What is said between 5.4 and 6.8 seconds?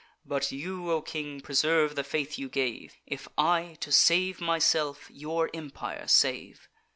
empire save.